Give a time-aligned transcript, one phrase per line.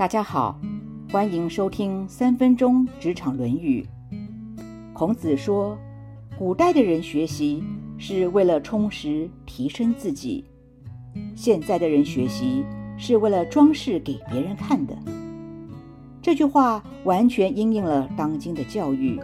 [0.00, 0.58] 大家好，
[1.12, 3.86] 欢迎收听三分钟职场《论语》。
[4.94, 5.76] 孔子说，
[6.38, 7.62] 古代的人学习
[7.98, 10.46] 是为了充实提升自己，
[11.36, 12.64] 现在的人学习
[12.96, 14.96] 是为了装饰给别人看的。
[16.22, 19.20] 这句话完全应验了当今的教育，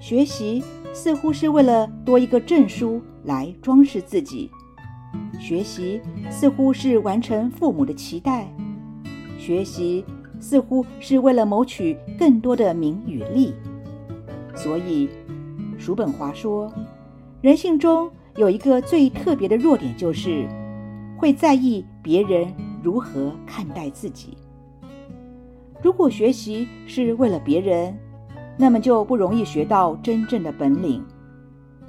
[0.00, 0.62] 学习
[0.92, 4.48] 似乎是为了多一个证书来装饰自己，
[5.40, 8.48] 学习似乎是完成父母的期待。
[9.48, 10.04] 学习
[10.38, 13.54] 似乎是为了谋取更多的名与利，
[14.54, 15.08] 所以
[15.78, 16.70] 叔本华说，
[17.40, 20.46] 人性中有一个最特别的弱点，就是
[21.16, 22.46] 会在意别人
[22.82, 24.36] 如何看待自己。
[25.80, 27.96] 如果学习是为了别人，
[28.58, 31.02] 那么就不容易学到真正的本领。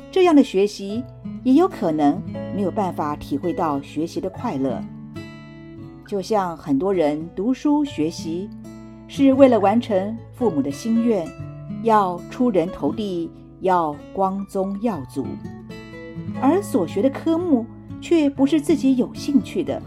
[0.09, 1.03] 这样的学习
[1.43, 2.23] 也有可能
[2.55, 4.81] 没有办法体会到学习的快乐。
[6.09, 8.49] 就像很多人读书学习，
[9.07, 11.29] 是为了完成父母的心愿，
[11.83, 15.23] 要出人头地，要光宗耀祖，
[16.41, 17.63] 而所学的科目
[18.01, 19.79] 却不是自己有兴趣的，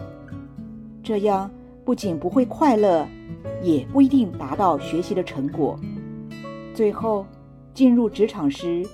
[1.02, 1.50] 这样
[1.84, 3.04] 不仅不会快乐，
[3.60, 5.77] 也不一定达到学习的成果。
[6.72, 7.27] 最后
[7.75, 8.86] 进入职场时，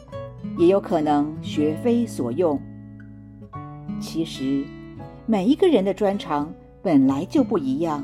[0.57, 2.59] 也有可能学非所用。
[4.01, 4.65] 其实，
[5.27, 6.51] 每一个人的专长。
[6.89, 8.03] 本来就不一样，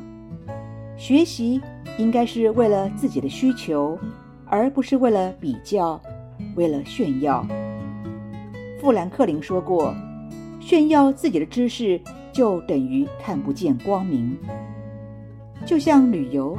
[0.94, 1.58] 学习
[1.96, 3.98] 应该是为了自己的需求，
[4.44, 5.98] 而不是为了比较、
[6.54, 7.46] 为了炫耀。
[8.78, 9.94] 富兰克林说过
[10.60, 11.98] ：“炫耀自己的知识，
[12.30, 14.36] 就等于看不见光明。”
[15.64, 16.54] 就像旅游，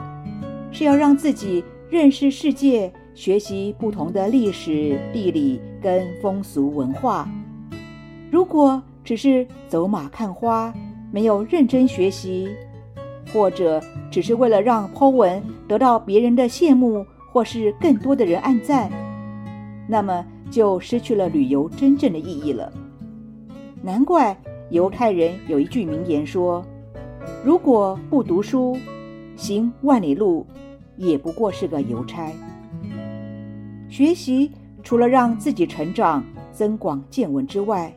[0.72, 7.30] 是要让自己认识世界，学习不同的历史、地理跟风俗文化。
[8.32, 10.74] 如果只是走马看花，
[11.16, 12.50] 没有认真学习，
[13.32, 18.92] 或者只是为了让 Po 文得到别人的羡慕，或是更多的人按赞，
[19.88, 22.70] 那么就失去了旅游真正的意义了。
[23.82, 24.38] 难怪
[24.72, 26.62] 犹太人有一句名言说
[27.46, 28.78] ：“如果不读书，
[29.38, 30.46] 行万里路，
[30.98, 32.30] 也不过是个邮差。”
[33.88, 34.52] 学习
[34.84, 36.22] 除了让自己成长、
[36.52, 37.96] 增广见闻之外，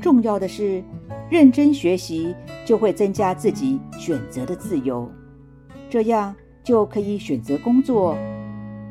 [0.00, 0.82] 重要的是。
[1.28, 2.32] 认真学习
[2.64, 5.10] 就会增加自己选择的自由，
[5.90, 8.16] 这样就可以选择工作、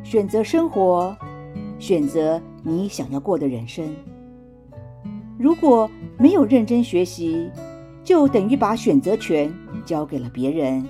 [0.04, 1.16] 选择生活、
[1.80, 3.86] 选择你想要过的人生。
[5.40, 7.50] 如果没有认真学习，
[8.04, 9.50] 就等于把选择权
[9.86, 10.86] 交给了别人，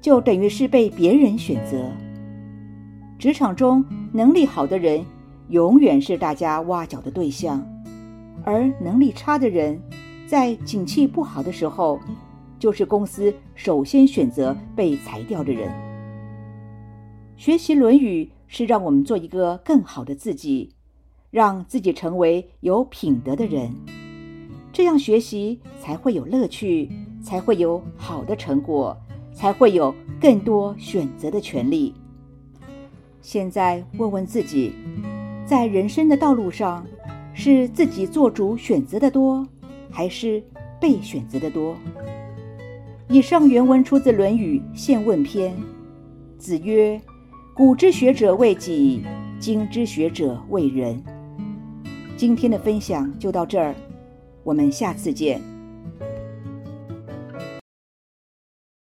[0.00, 1.90] 就等于是被别人选择。
[3.18, 5.04] 职场中能力好的人，
[5.48, 7.60] 永远是大家挖角的对象，
[8.44, 9.80] 而能力差的人。
[10.26, 11.98] 在景气不好的时候，
[12.58, 15.68] 就是公司首先选择被裁掉的人。
[17.36, 20.70] 学习《论语》是让我们做一个更好的自己，
[21.30, 23.74] 让自己成为有品德的人。
[24.72, 26.88] 这样学习才会有乐趣，
[27.20, 28.96] 才会有好的成果，
[29.32, 31.92] 才会有更多选择的权利。
[33.20, 34.72] 现在问问自己，
[35.44, 36.86] 在人生的道路上，
[37.32, 39.46] 是自己做主选择的多？
[39.90, 40.42] 还是
[40.80, 41.76] 被选择的多。
[43.08, 45.52] 以上原文出自《论语·宪问篇》。
[46.38, 47.00] 子曰
[47.54, 49.02] ：“古之学者为己，
[49.38, 51.02] 今之学者为人。”
[52.16, 53.74] 今天的分享就到这儿，
[54.42, 55.40] 我们下次见。